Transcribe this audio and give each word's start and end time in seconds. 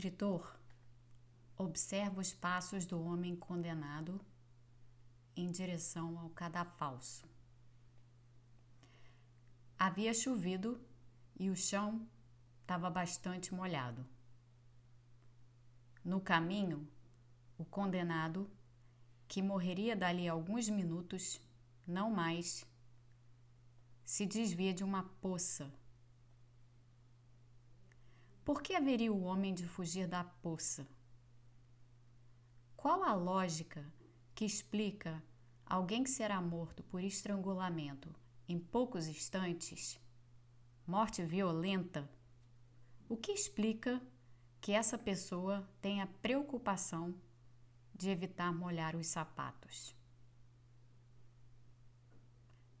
escritor 0.00 0.58
observa 1.58 2.22
os 2.22 2.32
passos 2.32 2.86
do 2.86 2.98
homem 2.98 3.36
condenado 3.36 4.18
em 5.36 5.50
direção 5.50 6.18
ao 6.18 6.30
cadafalso. 6.30 7.28
Havia 9.78 10.14
chovido 10.14 10.80
e 11.38 11.50
o 11.50 11.54
chão 11.54 12.08
estava 12.62 12.88
bastante 12.88 13.52
molhado. 13.52 14.06
No 16.02 16.18
caminho, 16.18 16.88
o 17.58 17.64
condenado, 17.66 18.50
que 19.28 19.42
morreria 19.42 19.94
dali 19.94 20.26
alguns 20.26 20.66
minutos, 20.70 21.38
não 21.86 22.10
mais, 22.10 22.66
se 24.02 24.24
desvia 24.24 24.72
de 24.72 24.82
uma 24.82 25.02
poça 25.20 25.70
por 28.50 28.64
que 28.64 28.74
haveria 28.74 29.12
o 29.12 29.22
homem 29.22 29.54
de 29.54 29.64
fugir 29.64 30.08
da 30.08 30.24
poça? 30.24 30.84
Qual 32.76 33.04
a 33.04 33.14
lógica 33.14 33.86
que 34.34 34.44
explica 34.44 35.22
alguém 35.64 36.02
que 36.02 36.10
será 36.10 36.42
morto 36.42 36.82
por 36.82 37.00
estrangulamento 37.00 38.12
em 38.48 38.58
poucos 38.58 39.06
instantes, 39.06 40.00
morte 40.84 41.22
violenta? 41.22 42.10
O 43.08 43.16
que 43.16 43.30
explica 43.30 44.02
que 44.60 44.72
essa 44.72 44.98
pessoa 44.98 45.64
tenha 45.80 46.08
preocupação 46.20 47.14
de 47.94 48.10
evitar 48.10 48.52
molhar 48.52 48.96
os 48.96 49.06
sapatos? 49.06 49.94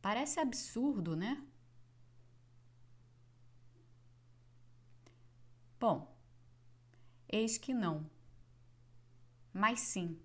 Parece 0.02 0.40
absurdo, 0.40 1.14
né? 1.14 1.40
Bom, 5.80 6.14
eis 7.26 7.56
que 7.56 7.72
não. 7.72 8.04
Mas 9.50 9.80
sim. 9.80 10.20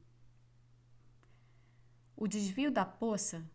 O 2.14 2.28
desvio 2.28 2.70
da 2.70 2.84
poça 2.84 3.50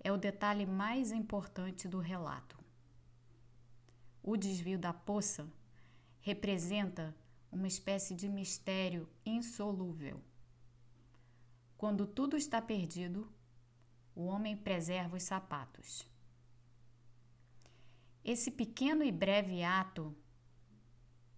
é 0.00 0.10
o 0.10 0.16
detalhe 0.16 0.64
mais 0.64 1.12
importante 1.12 1.86
do 1.86 1.98
relato. 1.98 2.58
O 4.22 4.34
desvio 4.34 4.78
da 4.78 4.94
poça 4.94 5.46
representa 6.20 7.14
uma 7.52 7.68
espécie 7.68 8.14
de 8.14 8.30
mistério 8.30 9.06
insolúvel. 9.26 10.22
Quando 11.76 12.06
tudo 12.06 12.34
está 12.34 12.62
perdido, 12.62 13.30
o 14.14 14.24
homem 14.24 14.56
preserva 14.56 15.18
os 15.18 15.22
sapatos. 15.22 16.08
Esse 18.24 18.50
pequeno 18.50 19.04
e 19.04 19.12
breve 19.12 19.62
ato 19.62 20.16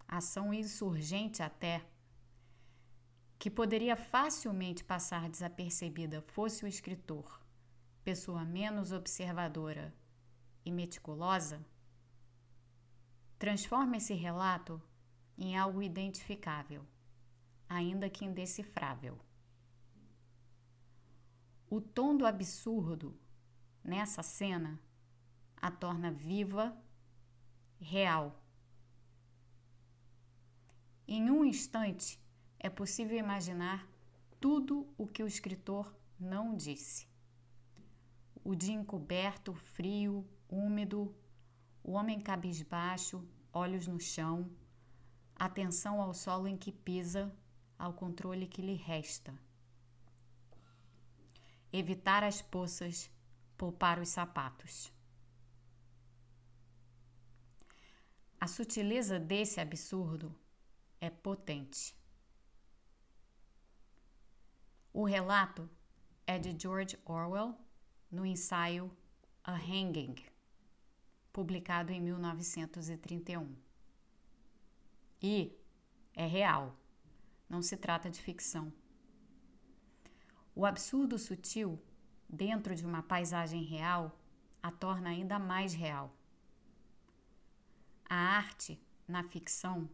ação 0.09 0.55
insurgente 0.55 1.43
até, 1.43 1.87
que 3.39 3.51
poderia 3.51 3.95
facilmente 3.95 4.83
passar 4.83 5.29
desapercebida 5.29 6.23
fosse 6.23 6.65
o 6.65 6.69
escritor, 6.69 7.41
pessoa 8.03 8.45
menos 8.45 8.91
observadora 8.91 9.95
e 10.65 10.73
meticulosa, 10.73 11.65
transforma 13.39 13.99
esse 13.99 14.15
relato 14.15 14.83
em 15.37 15.57
algo 15.57 15.83
identificável, 15.83 16.85
ainda 17.69 18.11
que 18.11 18.25
indecifrável. 18.25 19.21
O 21.71 21.81
tom 21.81 22.17
do 22.17 22.27
absurdo 22.27 23.17
nessa 23.85 24.23
cena 24.23 24.81
a 25.57 25.71
torna 25.71 26.11
viva, 26.11 26.77
real 27.79 28.43
em 31.09 31.31
um 31.31 31.43
instante, 31.43 32.21
é 32.59 32.69
possível 32.69 33.17
imaginar 33.17 33.89
tudo 34.39 34.87
o 34.99 35.07
que 35.07 35.23
o 35.23 35.27
escritor 35.27 35.97
não 36.21 36.55
disse. 36.55 37.09
O 38.45 38.55
dia 38.55 38.75
encoberto, 38.75 39.55
frio, 39.55 40.29
úmido, 40.49 41.17
o 41.83 41.93
homem 41.93 42.21
cabisbaixo, 42.21 43.27
olhos 43.51 43.87
no 43.87 43.99
chão, 43.99 44.51
atenção 45.35 46.03
ao 46.03 46.13
solo 46.13 46.47
em 46.47 46.59
que 46.59 46.71
pisa, 46.71 47.35
ao 47.79 47.95
controle 47.95 48.47
que 48.47 48.61
lhe 48.61 48.75
resta. 48.75 49.33
Evitar 51.73 52.23
as 52.23 52.43
poças, 52.43 53.11
poupar 53.57 53.99
os 53.99 54.11
sapatos. 54.11 54.93
A 58.39 58.47
sutileza 58.47 59.19
desse 59.19 59.59
absurdo 59.59 60.35
é 61.01 61.11
potente. 61.11 61.97
O 64.93 65.05
relato 65.05 65.69
é 66.27 66.39
de 66.39 66.57
George 66.61 66.99
Orwell 67.05 67.57
no 68.11 68.27
ensaio 68.27 68.91
A 69.45 69.55
Hanging, 69.55 70.17
publicado 71.33 71.93
em 71.93 72.01
1931. 72.01 73.55
E 75.23 75.57
é 76.15 76.27
real, 76.27 76.77
não 77.49 77.63
se 77.63 77.77
trata 77.77 78.11
de 78.11 78.21
ficção. 78.21 78.73
O 80.55 80.67
absurdo 80.67 81.19
sutil 81.19 81.81
dentro 82.29 82.75
de 82.75 82.85
uma 82.85 83.03
paisagem 83.03 83.63
real 83.63 84.19
a 84.63 84.71
torna 84.71 85.11
ainda 85.11 85.39
mais 85.39 85.73
real. 85.73 86.13
A 88.09 88.17
arte, 88.17 88.81
na 89.07 89.23
ficção, 89.23 89.89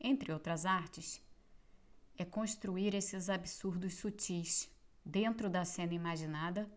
entre 0.00 0.32
outras 0.32 0.64
artes, 0.64 1.22
é 2.16 2.24
construir 2.24 2.94
esses 2.94 3.28
absurdos 3.28 3.94
sutis 3.94 4.70
dentro 5.04 5.48
da 5.48 5.64
cena 5.64 5.94
imaginada 5.94 6.70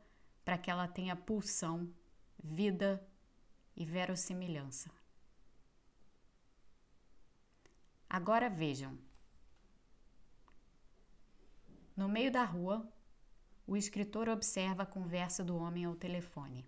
para 0.46 0.58
que 0.58 0.70
ela 0.70 0.88
tenha 0.88 1.16
pulsão, 1.16 1.92
vida 2.44 3.06
e 3.76 3.86
verossimilhança. 3.86 4.92
Agora 8.10 8.50
vejam. 8.50 8.98
No 11.96 12.10
meio 12.10 12.32
da 12.32 12.44
rua, 12.44 12.92
o 13.66 13.78
escritor 13.78 14.28
observa 14.30 14.84
a 14.84 14.86
conversa 14.86 15.44
do 15.44 15.56
homem 15.56 15.86
ao 15.86 15.96
telefone. 15.96 16.68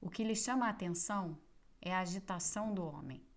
O 0.00 0.08
que 0.08 0.22
lhe 0.22 0.36
chama 0.36 0.66
a 0.66 0.70
atenção 0.70 1.38
é 1.80 1.92
a 1.92 2.00
agitação 2.00 2.72
do 2.72 2.84
homem 2.84 3.27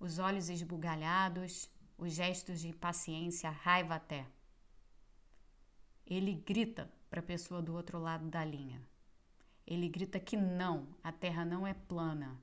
os 0.00 0.18
olhos 0.18 0.48
esbugalhados, 0.48 1.70
os 1.98 2.12
gestos 2.14 2.60
de 2.60 2.68
impaciência, 2.68 3.50
raiva 3.50 3.96
até. 3.96 4.26
Ele 6.06 6.32
grita 6.34 6.90
para 7.10 7.20
a 7.20 7.22
pessoa 7.22 7.60
do 7.60 7.74
outro 7.74 7.98
lado 7.98 8.26
da 8.28 8.42
linha. 8.42 8.82
Ele 9.66 9.88
grita 9.88 10.18
que 10.18 10.36
não, 10.36 10.88
a 11.04 11.12
Terra 11.12 11.44
não 11.44 11.66
é 11.66 11.74
plana. 11.74 12.40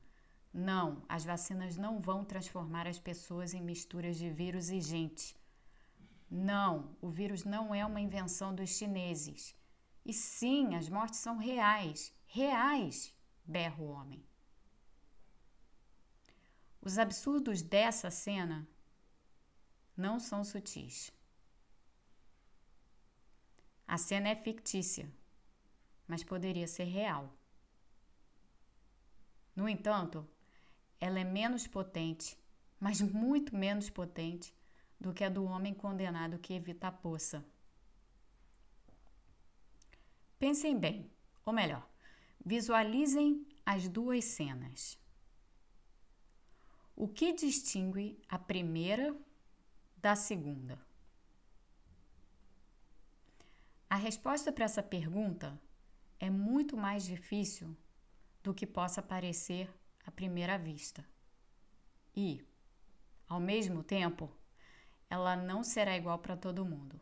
Não, 0.54 1.04
as 1.10 1.26
vacinas 1.26 1.76
não 1.76 2.00
vão 2.00 2.24
transformar 2.24 2.88
as 2.88 3.00
pessoas 3.00 3.54
em 3.54 3.62
misturas 3.62 4.18
de 4.18 4.30
vírus 4.30 4.70
e 4.70 4.80
gente. 4.80 5.36
Não, 6.30 6.96
o 7.02 7.10
vírus 7.10 7.44
não 7.44 7.74
é 7.74 7.86
uma 7.86 8.00
invenção 8.00 8.54
dos 8.54 8.70
chineses. 8.70 9.56
E 10.06 10.14
sim, 10.14 10.76
as 10.76 10.88
mortes 10.88 11.20
são 11.20 11.38
reais, 11.38 12.14
reais, 12.28 13.14
berra 13.44 13.82
o 13.82 13.90
homem. 13.90 14.24
Os 16.82 16.98
absurdos 16.98 17.62
dessa 17.62 18.10
cena 18.10 18.68
não 19.96 20.20
são 20.20 20.44
sutis. 20.44 21.12
A 23.88 23.98
cena 23.98 24.30
é 24.30 24.36
fictícia, 24.36 25.10
mas 26.08 26.24
poderia 26.24 26.68
ser 26.68 26.84
real. 26.84 27.34
No 29.56 29.68
entanto, 29.68 30.28
ela 31.00 31.20
é 31.20 31.24
menos 31.24 31.66
potente, 31.68 32.38
mas 32.80 33.02
muito 33.02 33.56
menos 33.56 33.90
potente 33.90 34.54
do 35.00 35.14
que 35.14 35.24
a 35.24 35.30
do 35.30 35.44
homem 35.46 35.74
condenado 35.74 36.38
que 36.38 36.54
evita 36.54 36.88
a 36.88 36.92
poça. 36.92 37.44
Pensem 40.38 40.78
bem, 40.78 41.10
ou 41.46 41.52
melhor, 41.54 41.88
visualizem 42.46 43.48
as 43.66 43.88
duas 43.88 44.24
cenas. 44.26 45.00
O 47.00 47.08
que 47.08 47.32
distingue 47.32 48.20
a 48.28 48.40
primeira 48.40 49.16
da 49.98 50.16
segunda? 50.16 50.84
A 53.88 53.96
resposta 53.96 54.52
para 54.52 54.66
essa 54.66 54.82
pergunta 54.82 55.62
é 56.20 56.28
muito 56.28 56.76
mais 56.76 57.06
difícil 57.06 57.78
do 58.42 58.52
que 58.52 58.66
possa 58.66 59.00
parecer 59.00 59.72
à 60.08 60.10
primeira 60.10 60.58
vista. 60.58 61.08
E, 62.16 62.44
ao 63.28 63.40
mesmo 63.40 63.84
tempo, 63.84 64.36
ela 65.08 65.36
não 65.36 65.62
será 65.64 65.96
igual 65.96 66.18
para 66.18 66.36
todo 66.36 66.66
mundo. 66.66 67.00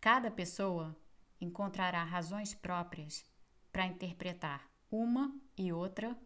Cada 0.00 0.32
pessoa 0.32 0.96
encontrará 1.40 2.02
razões 2.02 2.54
próprias 2.56 3.24
para 3.70 3.86
interpretar 3.86 4.68
uma 4.90 5.32
e 5.56 5.72
outra 5.72 6.18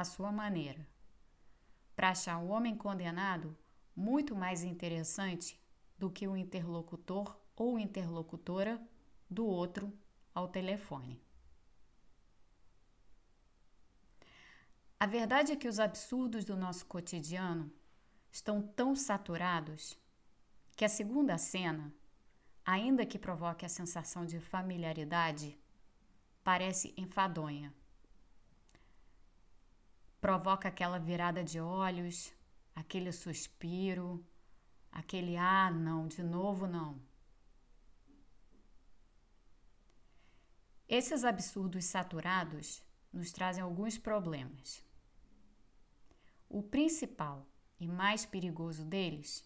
à 0.00 0.04
sua 0.04 0.30
maneira. 0.30 0.86
para 1.96 2.10
achar 2.10 2.38
o 2.38 2.46
homem 2.46 2.76
condenado 2.76 3.56
muito 3.96 4.32
mais 4.36 4.62
interessante 4.62 5.60
do 5.98 6.08
que 6.08 6.28
o 6.28 6.36
interlocutor 6.36 7.36
ou 7.56 7.76
interlocutora 7.76 8.80
do 9.28 9.44
outro 9.44 9.92
ao 10.32 10.46
telefone. 10.46 11.20
A 15.00 15.06
verdade 15.06 15.50
é 15.50 15.56
que 15.56 15.66
os 15.66 15.80
absurdos 15.80 16.44
do 16.44 16.56
nosso 16.56 16.86
cotidiano 16.86 17.68
estão 18.30 18.62
tão 18.62 18.94
saturados 18.94 19.98
que 20.76 20.84
a 20.84 20.88
segunda 20.88 21.36
cena, 21.36 21.92
ainda 22.64 23.04
que 23.04 23.18
provoque 23.18 23.66
a 23.66 23.68
sensação 23.68 24.24
de 24.24 24.38
familiaridade, 24.38 25.58
parece 26.44 26.94
enfadonha. 26.96 27.74
Provoca 30.20 30.68
aquela 30.68 30.98
virada 30.98 31.44
de 31.44 31.60
olhos, 31.60 32.32
aquele 32.74 33.12
suspiro, 33.12 34.24
aquele 34.90 35.36
ah, 35.36 35.70
não, 35.70 36.06
de 36.06 36.22
novo 36.22 36.66
não. 36.66 37.00
Esses 40.88 41.22
absurdos 41.22 41.84
saturados 41.84 42.82
nos 43.12 43.30
trazem 43.30 43.62
alguns 43.62 43.98
problemas. 43.98 44.82
O 46.48 46.62
principal 46.62 47.46
e 47.78 47.86
mais 47.86 48.24
perigoso 48.24 48.84
deles 48.84 49.44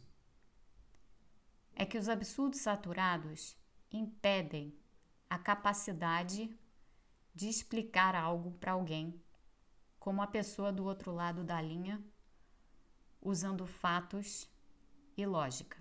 é 1.74 1.84
que 1.84 1.98
os 1.98 2.08
absurdos 2.08 2.60
saturados 2.60 3.56
impedem 3.90 4.72
a 5.28 5.38
capacidade 5.38 6.56
de 7.34 7.48
explicar 7.48 8.14
algo 8.14 8.52
para 8.52 8.72
alguém, 8.72 9.20
como 10.02 10.20
a 10.20 10.26
pessoa 10.26 10.72
do 10.72 10.84
outro 10.84 11.12
lado 11.12 11.44
da 11.44 11.62
linha, 11.62 12.02
usando 13.20 13.64
fatos 13.64 14.50
e 15.16 15.24
lógica. 15.24 15.78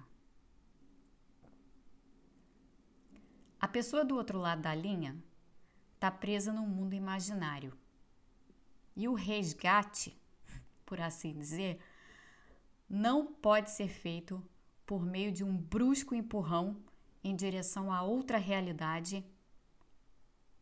A 3.60 3.68
pessoa 3.68 4.06
do 4.06 4.16
outro 4.16 4.38
lado 4.38 4.62
da 4.62 4.76
linha 4.76 5.18
está 5.96 6.12
presa 6.12 6.54
num 6.54 6.68
mundo 6.68 6.94
imaginário. 6.94 7.76
E 8.96 9.08
o 9.08 9.16
resgate 9.16 10.16
por 10.86 11.02
assim 11.02 11.34
dizer, 11.34 11.82
não 12.88 13.26
pode 13.26 13.72
ser 13.72 13.88
feito 13.88 14.40
por 14.86 15.04
meio 15.04 15.32
de 15.32 15.44
um 15.44 15.58
brusco 15.58 16.14
empurrão 16.14 16.80
em 17.24 17.36
direção 17.36 17.92
a 17.92 18.04
outra 18.04 18.38
realidade, 18.38 19.26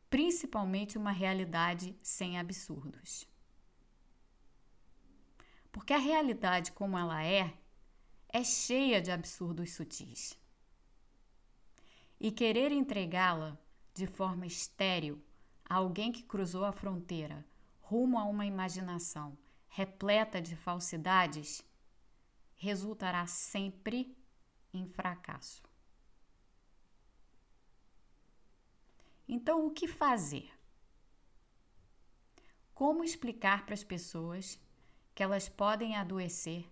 principalmente 0.09 0.97
uma 0.97 1.11
realidade 1.11 1.93
sem 2.01 2.39
absurdos. 2.39 3.28
Porque 5.79 5.93
a 5.93 5.97
realidade 5.97 6.73
como 6.73 6.97
ela 6.97 7.23
é, 7.23 7.57
é 8.27 8.43
cheia 8.43 9.01
de 9.01 9.11
absurdos 9.11 9.71
sutis. 9.71 10.37
E 12.19 12.33
querer 12.33 12.69
entregá-la 12.73 13.57
de 13.93 14.05
forma 14.05 14.45
estéril 14.45 15.23
a 15.63 15.75
alguém 15.75 16.11
que 16.11 16.21
cruzou 16.21 16.65
a 16.65 16.73
fronteira 16.73 17.45
rumo 17.79 18.19
a 18.19 18.25
uma 18.25 18.45
imaginação 18.45 19.37
repleta 19.69 20.41
de 20.41 20.53
falsidades, 20.53 21.63
resultará 22.57 23.25
sempre 23.25 24.13
em 24.73 24.85
fracasso. 24.85 25.63
Então, 29.25 29.65
o 29.65 29.71
que 29.71 29.87
fazer? 29.87 30.51
Como 32.73 33.01
explicar 33.01 33.65
para 33.65 33.75
as 33.75 33.83
pessoas 33.83 34.59
que 35.19 35.23
elas 35.23 35.49
podem 35.49 35.97
adoecer 35.97 36.65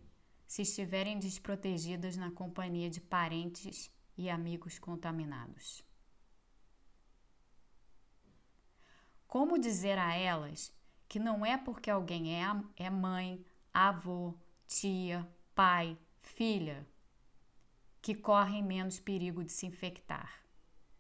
se 0.48 0.62
estiverem 0.62 1.20
desprotegidas 1.20 2.16
na 2.16 2.32
companhia 2.32 2.90
de 2.90 3.02
parentes 3.02 3.92
e 4.18 4.30
amigos 4.30 4.80
contaminados? 4.80 5.84
Como 9.28 9.60
dizer 9.60 9.98
a 9.98 10.16
elas 10.16 10.74
que 11.10 11.20
não 11.20 11.46
é 11.46 11.58
porque 11.58 11.92
alguém 11.92 12.42
é, 12.42 12.46
é 12.78 12.90
mãe, 12.90 13.46
avô, 13.74 14.34
tia, 14.66 15.30
pai, 15.54 15.98
filha, 16.22 16.88
que 18.02 18.16
correm 18.16 18.64
menos 18.64 18.98
perigo 18.98 19.44
de 19.44 19.52
se 19.52 19.66
infectar 19.66 20.42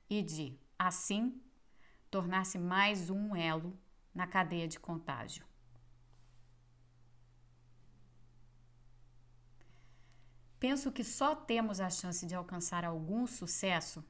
e 0.09 0.21
de, 0.21 0.59
assim, 0.77 1.41
tornar-se 2.11 2.59
mais 2.59 3.09
um 3.09 3.33
elo 3.33 3.79
na 4.13 4.27
cadeia 4.27 4.67
de 4.67 4.77
contágio. 4.77 5.47
Penso 10.59 10.91
que 10.91 11.03
só 11.03 11.35
temos 11.35 11.79
a 11.79 11.89
chance 11.89 12.25
de 12.25 12.33
alcançar 12.33 12.83
algum 12.83 13.27
sucesso 13.27 14.03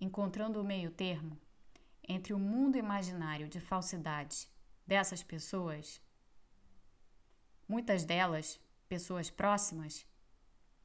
encontrando 0.00 0.60
o 0.60 0.64
meio 0.64 0.90
termo 0.90 1.38
entre 2.06 2.32
o 2.34 2.38
mundo 2.38 2.76
imaginário 2.76 3.48
de 3.48 3.60
falsidade 3.60 4.48
dessas 4.86 5.22
pessoas, 5.22 6.02
muitas 7.68 8.04
delas 8.04 8.60
pessoas 8.88 9.30
próximas, 9.30 10.04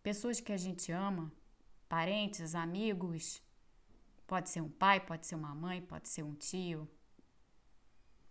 pessoas 0.03 0.39
que 0.39 0.51
a 0.51 0.57
gente 0.57 0.91
ama, 0.91 1.31
parentes, 1.89 2.53
amigos, 2.53 3.41
pode 4.27 4.49
ser 4.49 4.61
um 4.61 4.69
pai, 4.69 4.99
pode 4.99 5.25
ser 5.25 5.35
uma 5.35 5.55
mãe, 5.55 5.81
pode 5.81 6.07
ser 6.07 6.23
um 6.23 6.35
tio, 6.35 6.87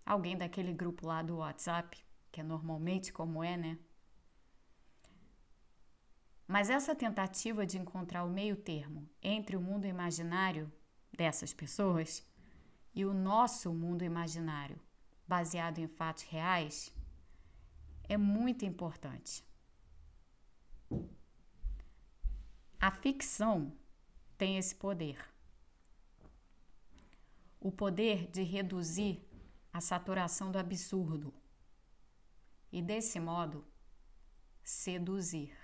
alguém 0.07 0.37
daquele 0.37 0.73
grupo 0.73 1.07
lá 1.07 1.23
do 1.23 1.39
WhatsApp, 1.39 1.99
que 2.31 2.41
é 2.41 2.45
normalmente 2.45 3.13
como 3.13 3.43
é, 3.43 3.57
né? 3.57 3.79
Mas 6.46 6.69
essa 6.69 6.94
tentativa 6.94 7.64
de 7.64 7.79
encontrar 7.79 8.25
o 8.25 8.31
meio 8.31 8.56
termo 8.56 9.08
entre 9.23 9.56
o 9.56 9.61
mundo 9.61 9.87
imaginário 9.87 10.70
dessas 11.12 11.52
pessoas 11.52 12.26
e 12.94 13.05
o 13.05 13.14
nosso 13.14 13.73
mundo 13.73 14.05
imaginário, 14.05 14.79
baseado 15.26 15.79
em 15.79 15.88
fatos 15.88 16.25
reais, 16.25 16.94
é 18.08 18.17
muito 18.17 18.64
importante. 18.64 19.44
A 22.79 22.90
ficção 22.90 23.73
tem 24.37 24.58
esse 24.58 24.75
poder. 24.75 25.19
O 27.59 27.73
poder 27.73 28.30
de 28.30 28.42
reduzir 28.42 29.26
a 29.73 29.80
saturação 29.80 30.52
do 30.52 30.59
absurdo 30.59 31.33
e, 32.71 32.83
desse 32.83 33.19
modo, 33.19 33.64
seduzir. 34.62 35.63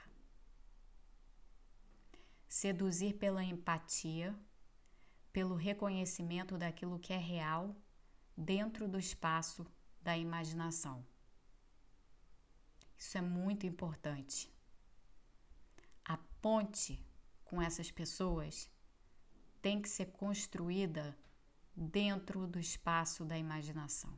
Seduzir 2.51 3.15
pela 3.15 3.45
empatia 3.45 4.37
pelo 5.33 5.55
reconhecimento 5.55 6.59
daquilo 6.59 6.99
que 6.99 7.13
é 7.13 7.17
real 7.17 7.77
dentro 8.37 8.89
do 8.89 8.99
espaço 8.99 9.65
da 10.03 10.19
imaginação. 10.19 11.07
Isso 12.99 13.17
é 13.17 13.21
muito 13.21 13.67
importante. 13.67 14.53
A 16.05 16.17
ponte 16.43 17.01
com 17.45 17.63
essas 17.63 17.93
pessoas 17.93 18.69
tem 19.63 19.81
que 19.81 19.89
ser 19.89 20.07
construída 20.07 21.17
dentro 21.77 22.49
do 22.49 22.59
espaço 22.59 23.25
da 23.25 23.39
imaginação. 23.39 24.13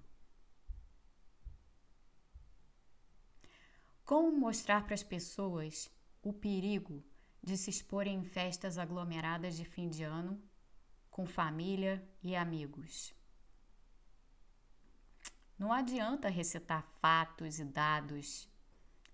Como 4.06 4.34
mostrar 4.34 4.84
para 4.84 4.94
as 4.94 5.02
pessoas 5.02 5.90
o 6.22 6.32
perigo 6.32 7.04
de 7.42 7.56
se 7.56 7.70
exporem 7.70 8.20
em 8.20 8.24
festas 8.24 8.78
aglomeradas 8.78 9.56
de 9.56 9.64
fim 9.64 9.88
de 9.88 10.04
ano 10.04 10.40
com 11.10 11.26
família 11.26 12.02
e 12.22 12.36
amigos. 12.36 13.14
Não 15.58 15.72
adianta 15.72 16.28
recitar 16.28 16.82
fatos 17.00 17.58
e 17.58 17.64
dados, 17.64 18.48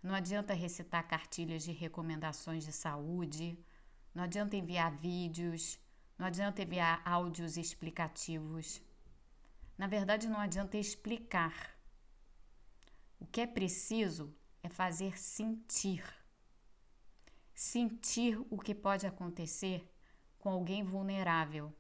não 0.02 0.14
adianta 0.14 0.54
recitar 0.54 1.06
cartilhas 1.06 1.62
de 1.62 1.72
recomendações 1.72 2.64
de 2.64 2.72
saúde, 2.72 3.58
não 4.14 4.24
adianta 4.24 4.56
enviar 4.56 4.90
vídeos, 4.96 5.78
não 6.16 6.26
adianta 6.26 6.62
enviar 6.62 7.02
áudios 7.04 7.56
explicativos. 7.56 8.82
Na 9.76 9.86
verdade, 9.86 10.28
não 10.28 10.40
adianta 10.40 10.76
explicar. 10.76 11.76
O 13.20 13.26
que 13.26 13.40
é 13.40 13.46
preciso 13.46 14.34
é 14.62 14.68
fazer 14.68 15.18
sentir. 15.18 16.02
Sentir 17.60 18.38
o 18.50 18.56
que 18.56 18.72
pode 18.72 19.04
acontecer 19.04 19.92
com 20.38 20.48
alguém 20.48 20.84
vulnerável 20.84 21.74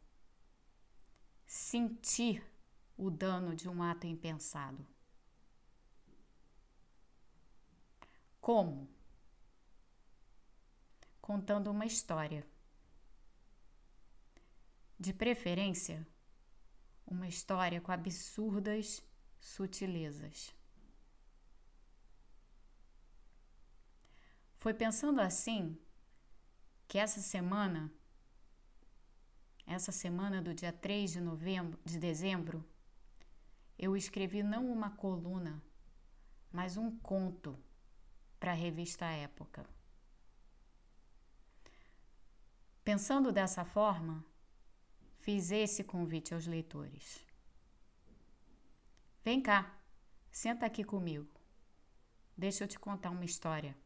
sentir 1.46 2.44
o 2.96 3.08
dano 3.08 3.54
de 3.54 3.68
um 3.68 3.80
ato 3.80 4.04
impensado. 4.04 4.84
Como? 8.40 8.88
Contando 11.20 11.70
uma 11.70 11.86
história. 11.86 12.44
De 14.98 15.12
preferência, 15.12 16.04
uma 17.06 17.28
história 17.28 17.80
com 17.80 17.92
absurdas 17.92 19.00
sutilezas. 19.38 20.57
Foi 24.58 24.74
pensando 24.74 25.20
assim 25.20 25.78
que 26.88 26.98
essa 26.98 27.20
semana, 27.20 27.92
essa 29.64 29.92
semana 29.92 30.42
do 30.42 30.52
dia 30.52 30.72
3 30.72 31.12
de 31.12 31.20
novembro, 31.20 31.78
de 31.84 31.96
dezembro, 31.98 32.64
eu 33.78 33.96
escrevi 33.96 34.42
não 34.42 34.68
uma 34.68 34.90
coluna, 34.90 35.62
mas 36.50 36.76
um 36.76 36.90
conto 36.98 37.56
para 38.40 38.50
a 38.50 38.54
revista 38.54 39.04
Época. 39.04 39.64
Pensando 42.82 43.30
dessa 43.30 43.64
forma, 43.64 44.24
fiz 45.18 45.52
esse 45.52 45.84
convite 45.84 46.34
aos 46.34 46.48
leitores. 46.48 47.24
Vem 49.22 49.40
cá, 49.40 49.78
senta 50.32 50.66
aqui 50.66 50.82
comigo. 50.82 51.28
Deixa 52.36 52.64
eu 52.64 52.68
te 52.68 52.78
contar 52.78 53.10
uma 53.10 53.24
história. 53.24 53.76